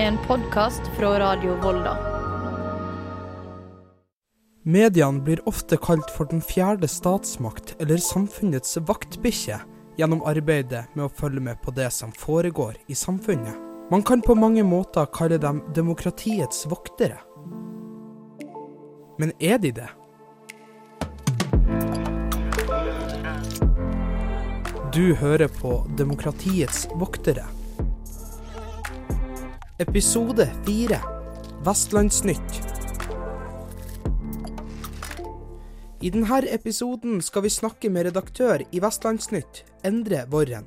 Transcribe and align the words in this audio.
En 0.00 0.18
podkast 0.26 0.80
fra 0.98 1.20
Radio 1.20 1.54
Volda. 1.62 1.98
Mediene 4.62 5.20
blir 5.20 5.48
ofte 5.48 5.76
kalt 5.76 6.10
for 6.16 6.24
den 6.24 6.40
fjerde 6.40 6.88
statsmakt 6.88 7.74
eller 7.78 8.00
samfunnets 8.00 8.78
vaktbikkje 8.88 9.58
gjennom 10.00 10.24
arbeidet 10.24 10.86
med 10.94 11.04
å 11.04 11.12
følge 11.20 11.44
med 11.44 11.60
på 11.60 11.76
det 11.76 11.90
som 11.92 12.16
foregår 12.16 12.80
i 12.88 12.96
samfunnet. 12.96 13.60
Man 13.92 14.02
kan 14.02 14.24
på 14.24 14.38
mange 14.40 14.64
måter 14.64 15.04
kalle 15.12 15.36
dem 15.36 15.60
demokratiets 15.76 16.64
voktere. 16.72 17.20
Men 19.20 19.36
er 19.36 19.60
de 19.60 19.76
det? 19.82 19.92
Du 24.96 25.12
hører 25.14 25.48
på 25.60 25.82
Demokratiets 25.92 26.86
voktere. 26.96 27.59
Episode 29.80 30.44
4 30.66 30.96
Vestlandsnytt. 31.64 32.56
I 36.00 36.10
denne 36.12 36.40
episoden 36.52 37.22
skal 37.24 37.46
vi 37.46 37.52
snakke 37.54 37.88
med 37.88 38.04
redaktør 38.10 38.60
i 38.60 38.82
Vestlandsnytt, 38.84 39.62
Endre 39.88 40.26
Vorren. 40.28 40.66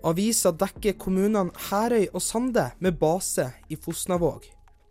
Avisa 0.00 0.54
dekker 0.56 0.96
kommunene 0.96 1.52
Herøy 1.68 2.06
og 2.06 2.24
Sande 2.24 2.70
med 2.80 2.96
base 2.96 3.50
i 3.68 3.76
Fosnavåg. 3.76 4.46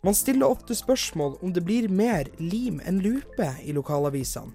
Man 0.06 0.14
stiller 0.14 0.46
ofte 0.46 0.78
spørsmål 0.78 1.40
om 1.42 1.50
det 1.50 1.64
blir 1.66 1.90
mer 1.90 2.30
lim 2.38 2.78
enn 2.86 3.02
lupe 3.02 3.48
i 3.66 3.74
lokalavisene. 3.74 4.54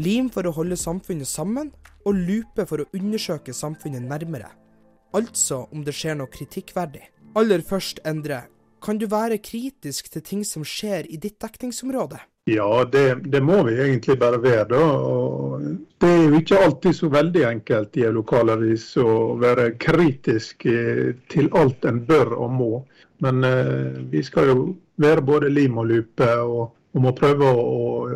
Lim 0.00 0.32
for 0.32 0.48
å 0.48 0.54
holde 0.56 0.80
samfunnet 0.80 1.28
sammen, 1.28 1.74
og 2.08 2.24
lupe 2.24 2.64
for 2.64 2.80
å 2.80 2.88
undersøke 2.96 3.52
samfunnet 3.52 4.08
nærmere. 4.08 4.48
Altså 5.12 5.66
om 5.72 5.84
det 5.84 5.92
skjer 5.92 6.16
noe 6.16 6.32
kritikkverdig. 6.32 7.04
Aller 7.36 7.60
først, 7.60 7.98
Endre, 8.08 8.46
kan 8.80 8.96
du 8.96 9.04
være 9.12 9.36
kritisk 9.44 10.08
til 10.08 10.22
ting 10.24 10.44
som 10.48 10.62
skjer 10.64 11.04
i 11.12 11.18
ditt 11.20 11.36
dekningsområde? 11.42 12.22
Ja, 12.48 12.84
det, 12.88 13.02
det, 13.28 13.42
må 13.42 13.58
vi 13.66 13.74
egentlig 13.74 14.16
bare 14.22 14.38
være. 14.40 14.64
da. 14.70 14.78
Og 14.80 15.66
det 16.00 16.08
er 16.08 16.22
jo 16.22 16.40
ikke 16.40 16.62
alltid 16.64 16.96
så 16.96 17.10
veldig 17.12 17.42
enkelt 17.50 17.98
i 18.00 18.06
en 18.06 18.16
lokalavis 18.16 18.86
å 19.02 19.34
være 19.42 19.72
kritisk 19.82 20.64
til 21.34 21.50
alt 21.60 21.84
en 21.84 22.00
bør 22.08 22.32
og 22.38 22.54
må. 22.56 22.70
Men 23.20 23.44
eh, 23.44 24.00
vi 24.12 24.22
skal 24.24 24.52
jo 24.52 24.56
være 25.02 25.26
både 25.26 25.52
lim 25.52 25.76
og 25.82 25.90
lupe. 25.90 26.30
og 26.40 26.75
om 26.96 27.06
å 27.08 27.14
prøve 27.16 27.48
å, 27.52 27.66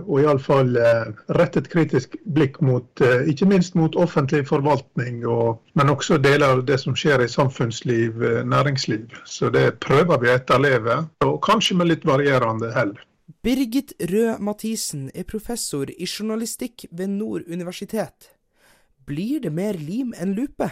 å 0.00 0.20
iallfall 0.22 0.72
eh, 0.80 1.10
rette 1.36 1.60
et 1.60 1.68
kritisk 1.72 2.16
blikk 2.24 2.58
mot, 2.64 2.88
eh, 3.04 3.28
ikke 3.30 3.48
minst 3.50 3.76
mot 3.78 3.96
offentlig 4.00 4.46
forvaltning, 4.48 5.22
og, 5.28 5.60
men 5.76 5.92
også 5.92 6.18
deler 6.22 6.56
av 6.56 6.64
det 6.68 6.80
som 6.80 6.96
skjer 6.96 7.24
i 7.24 7.30
samfunnsliv, 7.30 8.24
eh, 8.24 8.40
næringsliv. 8.48 9.12
Så 9.28 9.52
det 9.52 9.66
prøver 9.84 10.22
vi 10.22 10.32
å 10.32 10.36
etterleve, 10.38 10.98
og 11.26 11.40
kanskje 11.44 11.76
med 11.80 11.92
litt 11.92 12.08
varierende 12.08 12.72
hell. 12.76 12.96
Birgit 13.44 13.92
Røe 14.10 14.36
Mathisen 14.42 15.08
er 15.14 15.28
professor 15.28 15.90
i 15.92 16.08
journalistikk 16.08 16.88
ved 16.90 17.12
Nord 17.12 17.48
universitet. 17.48 18.32
Blir 19.08 19.40
det 19.44 19.52
mer 19.54 19.78
lim 19.78 20.14
enn 20.16 20.34
lupe? 20.36 20.70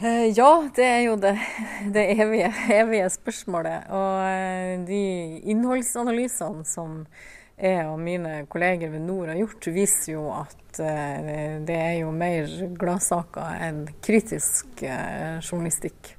Ja, 0.00 0.52
det 0.76 0.84
er 0.84 1.02
jo 1.04 1.16
det, 1.20 1.34
det 1.94 2.06
evige, 2.16 2.48
evige, 2.72 3.08
spørsmålet. 3.12 3.90
Og 3.92 4.86
de 4.88 5.02
innholdsanalysene 5.52 6.64
som 6.64 7.02
jeg 7.60 7.88
og 7.88 7.98
mine 8.00 8.44
kolleger 8.50 8.90
ved 8.92 9.02
Nord 9.04 9.30
har 9.32 9.40
gjort, 9.40 9.68
viser 9.74 10.14
jo 10.14 10.24
at 10.34 10.80
eh, 10.80 11.58
det 11.66 11.76
er 11.76 11.98
jo 12.00 12.14
mer 12.14 12.48
gladsaker 12.80 13.60
enn 13.66 13.84
kritisk 14.04 14.82
eh, 14.86 15.38
journalistikk. 15.42 16.14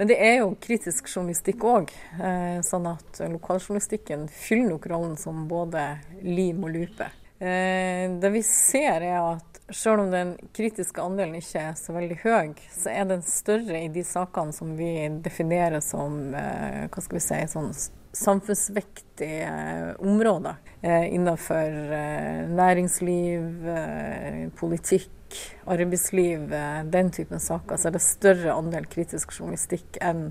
Men 0.00 0.08
det 0.08 0.16
er 0.24 0.38
jo 0.40 0.54
kritisk 0.62 1.10
journalistikk 1.12 1.64
òg, 1.68 1.92
eh, 2.24 2.58
sånn 2.64 2.88
at 2.88 3.20
lokaljournalistikken 3.28 4.28
fyller 4.32 4.74
nok 4.74 4.88
rollen 4.92 5.16
som 5.20 5.44
både 5.50 5.84
lim 6.24 6.64
og 6.64 6.76
lupe. 6.78 7.10
Det 7.40 8.28
vi 8.34 8.40
ser 8.44 9.00
er 9.00 9.16
at 9.16 9.60
selv 9.72 10.02
om 10.02 10.10
den 10.12 10.34
kritiske 10.52 11.00
andelen 11.00 11.38
ikke 11.38 11.62
er 11.70 11.78
så 11.78 11.94
veldig 11.96 12.18
høy, 12.20 12.50
så 12.74 12.92
er 12.92 13.06
den 13.08 13.22
større 13.24 13.80
i 13.80 13.88
de 13.88 14.02
sakene 14.04 14.52
som 14.52 14.74
vi 14.76 14.90
definerer 15.24 15.80
som 15.80 16.18
hva 16.34 17.00
skal 17.00 17.16
vi 17.16 17.22
si, 17.24 17.40
sånn 17.48 17.72
samfunnsvektige 18.12 19.94
områder 19.98 20.54
eh, 20.82 21.14
innenfor 21.14 21.92
eh, 21.94 22.48
næringsliv, 22.48 23.68
eh, 23.68 24.48
politikk, 24.58 25.38
arbeidsliv, 25.64 26.52
eh, 26.52 26.82
den 26.84 27.10
typen 27.10 27.40
saker, 27.40 27.76
så 27.76 27.88
er 27.88 27.96
det 27.96 28.02
større 28.04 28.56
andel 28.56 28.88
kritisk 28.90 29.36
journalistikk 29.38 30.00
enn 30.02 30.30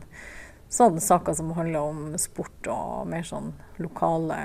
sånne 0.69 1.01
saker 1.01 1.33
som 1.33 1.53
handler 1.57 1.87
om 1.87 2.17
sport 2.21 2.67
og 2.69 3.07
mer 3.09 3.23
sånn 3.25 3.53
lokale 3.81 4.37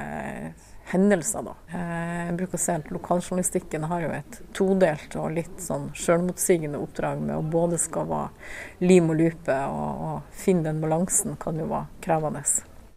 hendelser. 0.88 1.44
Da. 1.44 1.54
Eh, 1.68 2.26
jeg 2.28 2.36
bruker 2.38 2.58
å 2.58 2.62
si 2.64 2.74
at 2.74 2.92
Lokaljournalistikken 2.92 3.88
har 3.90 4.04
jo 4.04 4.12
et 4.16 4.38
todelt 4.56 5.16
og 5.20 5.32
litt 5.38 5.62
sånn 5.62 5.90
selvmotsigende 5.98 6.80
oppdrag 6.80 7.22
med 7.24 7.36
å 7.38 7.42
både 7.54 7.80
skal 7.80 8.08
være 8.10 8.86
lim 8.86 9.10
og 9.12 9.20
lupe, 9.20 9.58
og, 9.72 10.06
og 10.08 10.38
finne 10.44 10.68
den 10.70 10.84
balansen 10.84 11.38
kan 11.40 11.60
jo 11.60 11.68
være 11.72 12.04
krevende. 12.04 12.44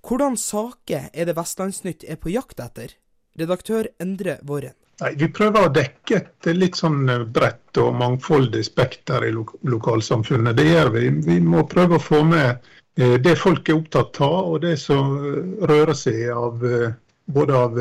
Hvordan 0.08 0.38
saker 0.40 1.10
er 1.12 1.28
det 1.28 1.36
Vestlandsnytt 1.36 2.06
er 2.08 2.16
på 2.16 2.32
jakt 2.32 2.62
etter? 2.64 2.94
Redaktør 3.38 3.90
Endre 4.00 4.38
Våren. 4.48 4.76
Nei, 5.02 5.12
Vi 5.20 5.28
prøver 5.30 5.68
å 5.68 5.74
dekke 5.74 6.22
et 6.22 6.48
litt 6.56 6.80
sånn 6.80 7.10
eh, 7.12 7.26
bredt 7.28 7.78
og 7.84 7.98
mangfoldig 8.00 8.64
spekter 8.66 9.28
i 9.28 9.34
lo 9.36 9.44
lokalsamfunnet. 9.68 10.56
Det 10.58 10.66
gjør 10.70 10.94
vi. 10.96 11.04
Vi 11.28 11.38
må 11.44 11.66
prøve 11.70 12.00
å 12.00 12.06
få 12.06 12.24
med 12.26 12.64
eh, 12.96 13.18
det 13.20 13.36
folk 13.38 13.68
er 13.68 13.82
opptatt 13.82 14.22
av, 14.24 14.40
og 14.54 14.64
det 14.64 14.78
som 14.82 15.12
rører 15.68 15.94
seg 15.98 16.24
av 16.32 16.64
eh, 16.66 16.96
både 17.28 17.62
av 17.68 17.78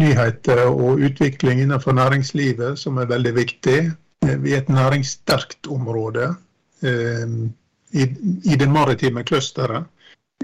nyheter 0.00 0.62
og 0.70 1.02
utvikling 1.02 1.64
innenfor 1.64 1.98
næringslivet, 1.98 2.78
som 2.78 3.02
er 3.02 3.10
veldig 3.10 3.34
viktig. 3.36 3.80
Vi 4.22 4.54
er 4.54 4.62
et 4.62 4.70
næringssterkt 4.70 5.66
område 5.68 6.30
i, 6.86 8.04
i 8.06 8.56
det 8.56 8.68
maritime 8.70 9.24
clusteret. 9.26 9.90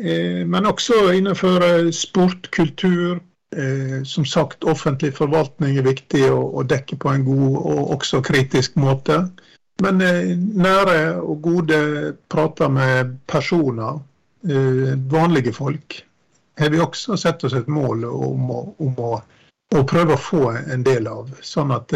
Eh, 0.01 0.47
men 0.47 0.67
også 0.67 1.13
innenfor 1.13 1.65
eh, 1.65 1.91
sport, 1.91 2.51
kultur. 2.51 3.21
Eh, 3.57 4.03
som 4.05 4.25
sagt, 4.25 4.65
offentlig 4.65 5.15
forvaltning 5.17 5.79
er 5.79 5.87
viktig 5.87 6.27
å, 6.33 6.65
dekke 6.69 6.99
på 7.01 7.13
en 7.13 7.25
god 7.25 7.57
og 7.57 7.93
også 7.97 8.21
kritisk 8.27 8.77
måte. 8.77 9.23
Men 9.85 10.01
nære 10.57 11.21
og 11.21 11.43
gode 11.45 11.79
prater 12.33 12.71
med 12.73 13.19
personer, 13.29 13.99
vanlige 15.13 15.53
folk, 15.53 15.99
har 16.57 16.71
vi 16.73 16.81
også 16.81 17.17
sett 17.21 17.45
oss 17.45 17.53
et 17.59 17.69
mål 17.69 18.07
om 18.09 18.51
å, 18.55 18.61
om 18.81 19.03
å, 19.05 19.11
å 19.77 19.83
prøve 19.85 20.17
å 20.17 20.23
få 20.23 20.43
en 20.57 20.85
del 20.87 21.11
av. 21.13 21.29
Sånn 21.45 21.75
at, 21.77 21.93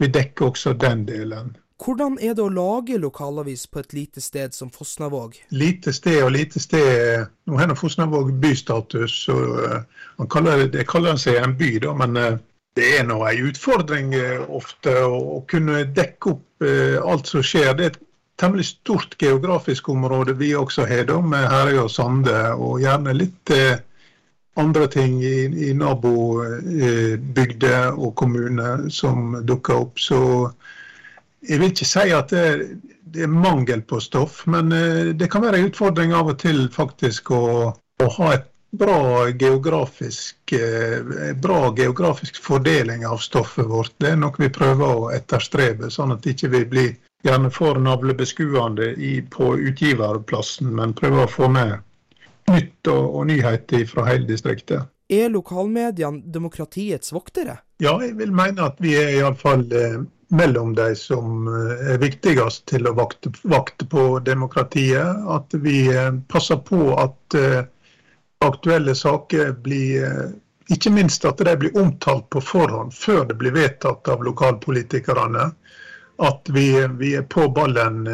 vi 0.00 0.10
dekker 0.10 0.50
også 0.50 0.74
den 0.74 1.04
delen. 1.06 1.54
Hvordan 1.80 2.18
er 2.20 2.34
det 2.36 2.42
å 2.44 2.52
lage 2.52 2.98
lokalavis 3.00 3.62
på 3.72 3.80
et 3.80 3.94
lite 3.96 4.20
sted 4.20 4.52
som 4.52 4.68
Fosnavåg? 4.72 5.38
Lite 5.56 5.92
sted 5.96 6.22
og 6.26 6.34
lite 6.34 6.60
sted 6.60 7.26
Nå 7.48 7.56
har 7.56 7.72
Fosnavåg 7.78 8.32
bystatus. 8.42 9.28
og 9.32 9.40
uh, 9.64 10.26
kaller, 10.28 10.66
Det 10.68 10.88
kaller 10.88 11.16
seg 11.16 11.36
en 11.40 11.56
by, 11.56 11.78
da, 11.80 11.94
men 11.96 12.16
uh, 12.16 12.36
det 12.76 12.98
er 12.98 13.04
nå 13.08 13.24
en 13.24 13.48
utfordring 13.48 14.14
uh, 14.14 14.44
ofte 14.60 14.92
å, 14.92 15.40
kunne 15.48 15.84
dekke 15.96 16.30
opp 16.34 16.46
alt 16.60 17.26
som 17.26 17.40
skjer. 17.40 17.72
Det 17.72 17.84
er 17.84 17.90
et 17.94 18.02
temmelig 18.36 18.66
stort 18.68 19.16
geografisk 19.16 19.88
område 19.88 20.34
vi 20.36 20.52
også 20.54 20.84
har, 20.84 21.04
da, 21.08 21.20
med 21.24 21.48
Herøy 21.48 21.78
og 21.86 21.90
Sande, 21.90 22.52
og 22.52 22.80
gjerne 22.82 23.16
litt 23.16 23.48
andre 24.60 24.86
ting 24.92 25.22
i, 25.24 25.48
i 25.70 25.72
nabobygder 25.72 26.36
og 27.96 28.12
kommuner 28.20 28.92
som 28.92 29.40
dukker 29.48 29.74
opp. 29.86 29.96
så 29.96 30.20
jeg 31.40 31.60
vil 31.60 31.72
ikke 31.72 31.88
si 31.88 32.12
at 32.14 32.32
det, 32.34 32.44
det 33.10 33.24
er 33.26 33.32
mangel 33.32 33.82
på 33.82 34.00
stoff, 34.02 34.44
men 34.50 34.72
eh, 34.76 35.10
det 35.16 35.30
kan 35.32 35.44
være 35.44 35.60
en 35.60 35.70
utfordring 35.70 36.14
av 36.16 36.32
og 36.34 36.38
til 36.42 36.66
faktisk 36.72 37.32
å, 37.34 37.44
å 37.74 38.08
ha 38.18 38.32
et 38.36 38.46
bra 38.70 39.28
geografisk, 39.30 40.52
eh, 40.52 41.00
bra 41.34 41.74
geografisk 41.76 42.38
fordeling 42.42 43.06
av 43.06 43.18
stoffet 43.18 43.66
vårt. 43.66 43.94
Det 43.98 44.12
er 44.12 44.20
noe 44.20 44.36
vi 44.38 44.50
prøver 44.52 44.86
å 44.86 45.10
etterstrebe, 45.14 45.90
sånn 45.90 46.14
at 46.14 46.26
ikke 46.26 46.52
vi 46.52 46.64
ikke 46.64 46.74
blir 46.74 46.92
gjerne 47.26 47.50
for 47.52 47.80
navlebeskuende 47.82 48.94
på 49.32 49.50
utgiverplassen, 49.58 50.70
men 50.76 50.94
prøver 50.96 51.26
å 51.26 51.32
få 51.32 51.50
med 51.52 51.80
nytt 52.50 52.88
og, 52.88 53.02
og 53.16 53.26
nyheter 53.30 53.84
fra 53.90 54.06
hele 54.08 54.28
distriktet. 54.28 54.88
Er 55.10 55.28
lokalmediene 55.34 56.22
demokratiets 56.30 57.10
voktere? 57.12 57.58
Ja, 57.82 57.96
jeg 57.98 58.14
vil 58.20 58.30
mene 58.30 58.70
at 58.70 58.78
vi 58.82 58.94
er 58.94 59.16
iallfall 59.18 59.66
eh, 59.74 59.98
mellom 60.30 60.74
de 60.74 60.94
som 60.96 61.48
eh, 61.48 61.92
er 61.94 62.02
viktigst 62.02 62.66
til 62.70 62.88
å 62.88 62.94
vakte, 62.98 63.32
vakte 63.42 63.86
på 63.90 64.04
demokratiet. 64.26 65.24
At 65.28 65.54
vi 65.64 65.88
eh, 65.92 66.12
passer 66.30 66.60
på 66.66 66.94
at 66.98 67.38
uh, 67.38 67.62
aktuelle 68.44 68.94
saker 68.94 69.52
blir 69.64 70.30
Ikke 70.70 70.90
minst 70.94 71.24
at 71.26 71.40
de 71.42 71.56
blir 71.58 71.74
omtalt 71.74 72.28
på 72.30 72.40
forhånd, 72.40 72.94
før 72.94 73.24
det 73.26 73.34
blir 73.40 73.50
vedtatt 73.56 74.06
av 74.08 74.20
lokalpolitikerne. 74.22 75.48
At 76.22 76.50
vi, 76.54 76.66
vi 77.00 77.16
er 77.18 77.24
på 77.26 77.48
ballen 77.50 78.04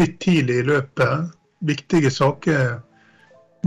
litt 0.00 0.16
tidlig 0.24 0.62
i 0.62 0.64
løpet. 0.70 1.34
Viktige 1.68 2.10
saker 2.10 2.80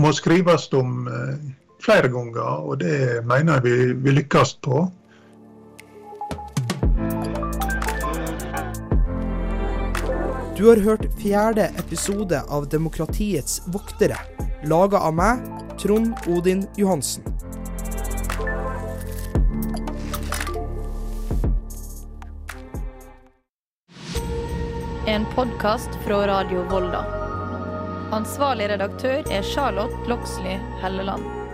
må 0.02 0.12
skrives 0.14 0.68
om 0.74 1.08
eh, 1.08 1.36
flere 1.84 2.10
ganger, 2.12 2.68
og 2.68 2.80
det 2.84 3.22
mener 3.28 3.60
jeg 3.60 3.66
vi, 3.66 3.76
vi 4.04 4.16
lykkes 4.20 4.56
på. 4.66 4.86
Du 10.58 10.70
har 10.70 10.78
hørt 10.78 11.22
fjerde 11.22 11.64
episode 11.78 12.42
av 12.50 12.70
Demokratiets 12.70 13.62
voktere, 13.68 14.16
laga 14.64 15.02
av 15.04 15.12
meg, 15.14 15.42
Trond 15.82 16.16
Odin 16.32 16.64
Johansen. 16.80 17.24
En 25.08 25.28
podkast 25.36 25.90
fra 26.08 26.24
Radio 26.32 26.64
Volda. 26.72 27.04
Ansvarlig 28.16 28.72
redaktør 28.72 29.28
er 29.28 29.44
Charlotte 29.44 30.08
Loxley 30.08 30.56
Helleland. 30.80 31.45